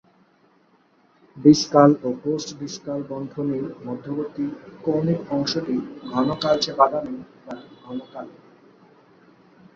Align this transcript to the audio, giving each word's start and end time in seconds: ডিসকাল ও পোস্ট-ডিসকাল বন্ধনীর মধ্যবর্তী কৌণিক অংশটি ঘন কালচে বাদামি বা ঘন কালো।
ডিসকাল 1.37 1.91
ও 2.03 2.09
পোস্ট-ডিসকাল 2.23 2.99
বন্ধনীর 3.09 3.65
মধ্যবর্তী 3.85 4.45
কৌণিক 4.83 5.19
অংশটি 5.31 5.75
ঘন 6.09 6.27
কালচে 6.41 6.71
বাদামি 6.73 7.15
বা 7.45 7.53
ঘন 7.81 7.97
কালো। 8.11 8.35